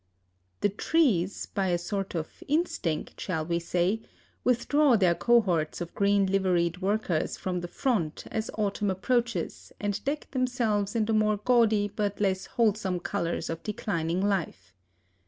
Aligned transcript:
The 0.61 0.69
trees, 0.69 1.45
by 1.45 1.67
a 1.67 1.77
sort 1.77 2.15
of 2.15 2.41
instinct, 2.47 3.21
shall 3.21 3.45
we 3.45 3.59
say, 3.59 4.01
withdraw 4.43 4.95
their 4.95 5.13
cohorts 5.13 5.79
of 5.79 5.93
green 5.93 6.25
liveried 6.25 6.81
workers 6.81 7.37
from 7.37 7.59
the 7.61 7.67
front 7.67 8.23
as 8.31 8.49
autumn 8.57 8.89
approaches 8.89 9.71
and 9.79 10.03
deck 10.03 10.31
themselves 10.31 10.95
in 10.95 11.05
the 11.05 11.13
more 11.13 11.37
gaudy 11.37 11.87
but 11.95 12.19
less 12.19 12.47
wholesome 12.47 12.99
colors 12.99 13.47
of 13.47 13.61
declining 13.61 14.21
life. 14.27 14.73